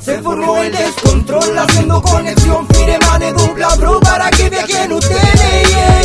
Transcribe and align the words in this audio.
Se 0.00 0.22
formó 0.22 0.58
el 0.58 0.70
descontrol 0.70 1.58
haciendo 1.58 2.00
conexión 2.00 2.68
Firemane 2.68 3.32
dupla 3.32 3.74
bro 3.74 3.98
para 4.00 4.30
que 4.30 4.48
viajen 4.48 4.92
ustedes 4.92 5.68
yeah. 5.70 5.95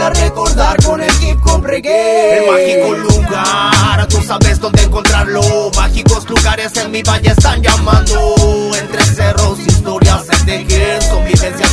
Suele 0.00 0.20
recordar 0.20 0.82
con 0.82 1.00
el 1.00 1.10
hip 1.22 1.38
hop 1.46 1.64
reggae. 1.64 2.38
El 2.38 2.50
mágico 2.50 2.94
lugar, 2.94 4.06
tú 4.08 4.22
sabes 4.22 4.60
dónde 4.60 4.82
encontrarlo. 4.82 5.42
Mágicos 5.76 6.28
lugares 6.28 6.76
en 6.76 6.90
mi 6.90 7.02
valle 7.02 7.30
están 7.30 7.62
llamando. 7.62 8.36
Entre 8.78 9.04
cerros, 9.04 9.58
historias 9.60 10.26
se 10.26 10.44
tejen 10.44 11.02
Son 11.02 11.20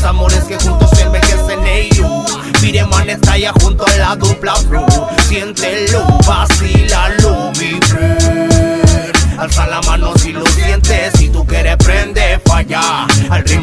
amores 0.06 0.44
que 0.46 0.58
juntos 0.58 0.90
se 0.96 1.04
envejecen 1.04 1.66
ellos 1.68 2.38
Fireman 2.60 3.10
está 3.10 3.34
allá 3.34 3.52
junto 3.62 3.86
a 3.86 3.98
la 3.98 4.16
dupla 4.16 4.54
bro. 4.68 4.86
Siéntelo, 5.28 6.06
vacílalo, 6.26 6.47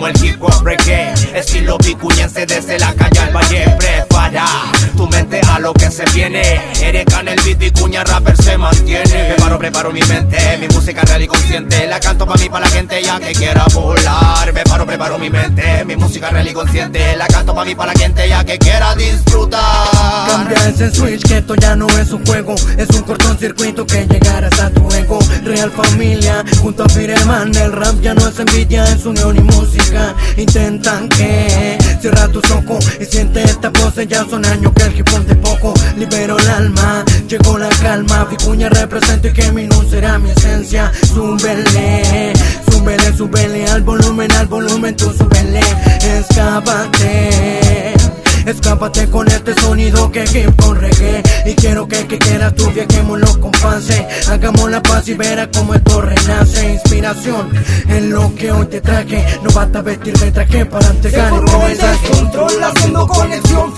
Ritmo 0.05 0.09
el 0.09 0.25
hip 0.25 0.43
hop 0.43 0.67
reggae 0.67 1.13
Estilo 1.35 1.79
picuñense 1.79 2.45
desde 2.47 2.79
la 2.79 2.93
calle 2.95 3.21
al 3.21 3.35
valle 3.35 3.65
Prepara 3.79 4.74
tu 4.95 5.07
mente 5.09 5.41
a 5.41 5.59
lo 5.59 5.73
que 5.75 5.91
se 5.91 6.05
viene. 6.15 6.61
Erika 6.81 7.21
en 7.21 7.29
el 7.29 7.41
beat 7.41 7.63
y 7.63 7.71
cuña 7.71 8.05
rapper 8.05 8.37
se 8.37 8.57
mantiene. 8.57 9.35
Preparo, 9.35 9.59
preparo 9.59 9.93
mi 9.93 10.01
mente 10.03 10.59
Mi 10.59 10.69
música 10.69 11.03
real 11.03 11.23
y 11.23 11.27
consciente. 11.27 11.87
La 11.87 12.01
canto 12.01 12.27
pa' 12.27 12.37
mí, 12.37 12.49
pa' 12.49 12.61
la 12.61 12.69
gente 12.69 13.03
ya 13.03 13.19
que 13.19 13.33
quiera 13.33 13.65
volar. 13.73 14.53
Preparo, 14.53 14.87
preparo 14.87 15.19
mi 15.19 15.31
mente 15.31 15.85
Mi 15.85 15.97
música 15.97 16.31
real 16.31 16.49
y 16.49 16.53
consciente. 16.53 17.17
La 17.17 17.27
canto 17.27 17.55
pa' 17.55 17.65
mí, 17.65 17.75
pa' 17.75 17.87
la 17.87 17.93
gente 17.93 18.29
ya 18.29 18.45
que 18.45 18.59
quiera 18.59 18.95
disfrutar. 18.95 19.89
Cambia 20.29 20.69
ese 20.69 20.91
switch 20.91 21.23
que 21.27 21.39
esto 21.39 21.55
ya 21.57 21.77
no 21.77 21.87
es 21.99 22.11
un 22.13 22.25
juego. 22.27 22.55
Es 22.77 22.89
un 22.91 23.03
cortocircuito 23.03 23.87
que 23.87 24.07
llegará 24.07 24.49
hasta 24.49 24.71
tu 24.71 24.89
ego. 24.93 25.19
Real 25.45 25.71
familia, 25.71 26.45
junto 26.61 26.85
a 26.85 26.89
Fireman 26.89 27.55
El 27.55 27.73
rap 27.73 28.01
ya 28.01 28.15
no 28.15 28.29
es 28.29 28.39
envidia, 28.39 28.85
es 28.85 29.05
unión 29.05 29.37
y 29.37 29.41
música. 29.41 30.15
Intentan 30.37 31.09
que 31.09 31.79
cierra 32.01 32.29
tus 32.29 32.51
ojos 32.51 32.85
Y 33.01 33.05
siente 33.05 33.43
esta 33.43 33.73
pose, 33.73 34.07
ya 34.07 34.25
son 34.25 34.45
años 34.45 34.73
que 34.75 34.84
el 34.85 35.01
hop 35.01 35.25
de 35.27 35.35
poco 35.37 35.75
Libero 35.97 36.39
el 36.39 36.49
alma, 36.49 37.05
llegó 37.29 37.59
la 37.59 37.69
calma 37.69 38.25
Vicuña 38.25 38.69
represento 38.69 39.29
y 39.29 39.33
que 39.33 39.53
mi 39.53 39.67
no 39.67 39.83
será 39.85 40.19
mi 40.19 40.31
esencia. 40.31 40.93
Súbele, 41.07 42.33
súbele, 42.71 43.17
súbele 43.17 43.67
al 43.69 43.83
volumen, 43.83 44.31
al 44.33 44.47
volumen 44.47 44.97
tú 44.97 45.13
súbele. 45.17 45.61
Escápate 46.19 47.95
Escápate 48.47 49.09
con 49.09 49.27
este 49.29 49.55
sonido 49.55 50.11
que 50.13 50.25
hip 50.25 50.55
con 50.63 50.79
reggae. 50.79 51.23
Y 51.47 51.55
quiero 51.55 51.89
que 51.89 52.07
que 52.07 52.19
quieras 52.19 52.55
tú 52.55 52.71
viajemos 52.71 53.19
los 53.19 53.39
compases 53.39 54.29
Hagamos 54.29 54.71
la 54.71 54.83
paz 54.83 55.09
y 55.09 55.15
verás 55.15 55.49
como 55.57 55.75
esto 55.75 56.01
renace. 56.03 56.73
Inspiración 56.73 57.51
en 57.89 58.11
lo 58.11 58.35
que 58.35 58.53
hoy 58.53 58.67
te 58.67 58.81
traje. 58.81 59.25
No 59.43 59.51
basta 59.51 59.81
vestir 59.81 60.15
de 60.19 60.31
traje 60.31 60.67
para 60.67 60.87
entregar 60.89 61.33
el 61.33 61.41
mensaje. 61.41 62.09
descontrol 62.09 62.65
haciendo 62.65 63.07
conexión 63.07 63.74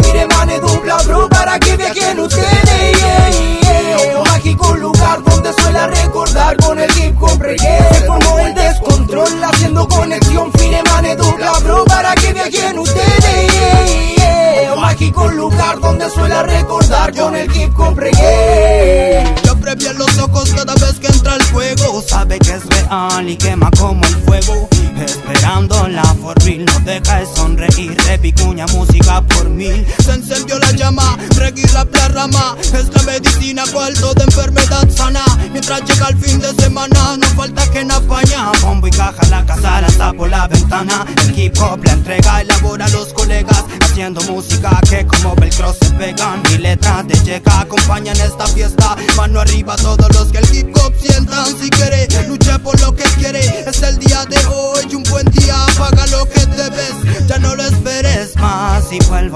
Mágico 14.99 15.29
lugar 15.29 15.79
donde 15.79 16.09
suele 16.09 16.43
recordar. 16.43 17.15
Con 17.15 17.37
el 17.37 17.55
hip 17.55 17.77
reggae 17.97 19.35
Yo 19.45 19.55
previo 19.57 19.93
los 19.93 20.17
ojos 20.17 20.51
cada 20.55 20.73
vez 20.73 20.99
que 20.99 21.09
entra 21.09 21.35
el 21.35 21.43
fuego. 21.43 22.01
Sabe 22.01 22.39
que 22.39 22.53
es 22.53 22.65
real 22.65 23.29
y 23.29 23.37
quema 23.37 23.71
como 23.79 24.03
el 24.07 24.17
fuego. 24.25 24.67
Esperando 24.99 25.87
la 25.89 26.03
for 26.03 26.35
real 26.45 26.65
No 26.65 26.66
deja 26.87 27.19
de 27.19 27.27
sonreír. 27.27 27.97
De 28.05 28.19
picuña 28.19 28.67
música 28.69 29.21
por 29.21 29.51
mil. 29.51 29.85
Se 30.03 30.13
encendió 30.13 30.59
la 30.59 30.71
llama 30.71 31.19
Reggae 31.37 31.67
rap 31.75 31.95
la 31.95 32.09
rama. 32.09 32.57
Es 32.63 32.89
la 32.95 33.03
medicina 33.03 33.65
cual 33.73 33.93
toda 33.95 34.25
enfermedad 34.25 34.89
sana. 34.89 35.25
Mientras 35.53 35.83
llega 35.85 36.09
el 36.09 36.17
fin 36.19 36.39
de 36.41 36.55
semana 36.55 37.17
No 37.19 37.27
falta 37.29 37.69
que 37.71 37.81
en 37.81 37.91
apaña 37.91 38.53
Bombo 38.63 38.87
y 38.87 38.91
caja 38.91 39.27
la 39.29 39.45
casa 39.45 39.81
lanza 39.81 40.13
por 40.13 40.31
la 40.31 40.47
ventana. 40.47 41.05
El 41.25 41.39
hip 41.39 41.55
hop 41.61 41.85
la 41.85 41.93
entrega 41.93 42.41
Elabora 42.41 42.87
a 42.87 42.91
los 42.91 43.13
colegas. 43.13 43.65
Haciendo 43.83 44.21
música 44.23 44.71
que 44.89 45.07
como 45.07 45.35
velcro 45.35 45.75
se 45.75 45.91
pegan. 45.91 46.43
Mi 46.45 46.59
letra 46.59 47.03
de 47.03 47.17
llega 47.25 47.61
acompañan 47.61 48.17
esta 48.21 48.47
fiesta. 48.47 48.97
Mano 49.17 49.41
arriba 49.41 49.75
todos 49.77 50.09
los 50.15 50.29
que 50.29 50.39
el 50.39 50.55
hip 50.55 50.77
hop 50.77 50.93
sientan. 51.01 51.47
Si 51.59 51.69
quiere, 51.69 52.07
luche 52.29 52.57
por 52.61 52.81
lo 52.81 52.95
que 52.95 53.05
quiere. 53.19 53.65
Es 53.67 53.83
el 53.83 53.99
día 53.99 54.25
de 54.27 54.39
hoy, 54.47 54.76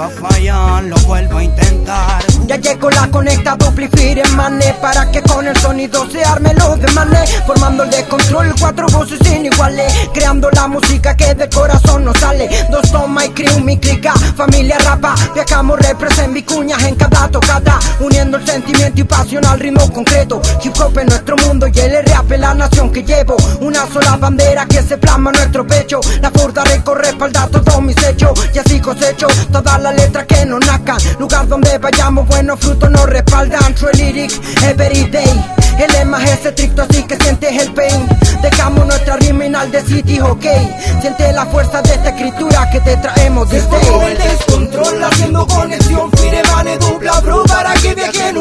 Vuelvo 0.01 0.29
a 0.51 0.81
lo 0.81 0.97
vuelvo 1.01 1.37
a 1.37 1.45
intentar. 1.45 2.25
Ya 2.47 2.57
llegó 2.57 2.91
la 2.91 3.09
conecta 3.11 3.55
doble 3.55 3.89
y 3.93 3.97
Firemane 3.97 4.75
Para 4.81 5.09
que 5.13 5.23
con 5.23 5.47
el 5.47 5.57
sonido 5.59 6.11
se 6.11 6.25
arme 6.25 6.53
los 6.55 6.81
demanes 6.81 7.31
Formando 7.47 7.85
el 7.85 7.91
de 7.91 8.05
control, 8.07 8.53
cuatro 8.59 8.87
voces 8.89 9.21
iniguales. 9.31 9.93
Creando 10.13 10.51
la 10.53 10.67
música 10.67 11.15
que 11.17 11.35
del 11.35 11.49
corazón 11.51 12.05
nos 12.05 12.19
sale. 12.19 12.49
Dos 12.71 12.91
toma 12.91 13.27
y 13.27 13.29
crew, 13.31 13.61
mi 13.61 13.79
clica, 13.79 14.13
familia 14.37 14.79
rapa. 14.79 15.15
Viajamos 15.35 15.79
represent 15.79 16.33
vicuñas 16.33 16.83
en 16.85 16.95
cada 16.95 17.29
tocata. 17.29 17.79
Uniendo 18.01 18.39
el 18.39 18.47
sentimiento 18.47 19.01
y 19.01 19.05
pasión 19.05 19.45
al 19.45 19.61
ritmo 19.61 19.93
concreto. 19.93 20.41
Hip 20.65 20.75
hop 20.81 20.99
en 20.99 21.07
nuestro 21.07 21.37
mundo 21.37 21.69
y 21.73 21.79
el 21.79 22.05
rap 22.07 22.31
la 22.33 22.55
nación 22.55 22.91
que 22.91 23.03
llevo. 23.03 23.37
Una 23.61 23.87
sola 23.87 24.17
bandera 24.17 24.67
que 24.67 24.83
se 24.83 24.97
plasma 24.97 25.31
en 25.31 25.37
nuestro 25.37 25.67
pecho. 25.67 26.01
La 26.21 26.31
furda 26.31 26.65
recorre 26.65 27.03
respalda 27.03 27.47
todos 27.49 27.83
mis 27.83 27.97
hechos 28.03 28.33
Y 28.55 28.59
así 28.59 28.80
cosecho 28.95 29.29
todas 29.53 29.81
las 29.81 29.95
letras 29.95 30.27
que 30.27 30.45
nos 30.47 30.61
nacan 30.67 30.99
Lugar 31.19 31.47
donde 31.47 31.79
vayamos 31.79 32.27
buenos 32.27 32.59
frutos 32.59 32.91
nos 32.91 33.07
respaldan. 33.07 33.75
True 33.75 33.93
lyric 33.93 34.33
every 34.65 35.05
day. 35.11 35.45
El 35.79 35.93
lema 35.93 36.23
es 36.25 36.45
estricto 36.45 36.83
así 36.83 37.03
que 37.05 37.17
sientes 37.17 37.63
el 37.63 37.73
pain. 37.73 38.09
Dejamos 38.43 38.87
nuestra 38.87 39.17
riminal 39.17 39.71
de 39.71 39.83
city 39.83 40.19
ok 40.21 40.45
Siente 41.01 41.33
la 41.33 41.47
fuerza 41.47 41.83
de 41.83 41.93
esta 41.93 42.09
escritura 42.09 42.71
que 42.71 42.81
te 42.81 42.97
traemos 42.97 43.49
desde 43.51 43.69
formó 43.69 44.09
el 44.09 44.19
descontrol 44.19 45.05
haciendo 45.05 45.47
conexión 45.47 46.11
dupla 46.81 47.23
para 47.47 47.75
que 47.75 47.95
viajen 47.95 48.37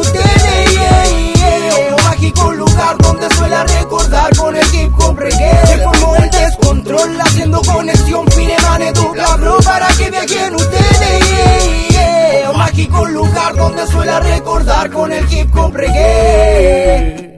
donde 13.56 13.86
suela 13.88 14.20
recordar 14.20 14.90
con 14.92 15.12
el 15.12 15.26
hip 15.32 15.56
hop 15.56 15.76
reggae. 15.76 17.29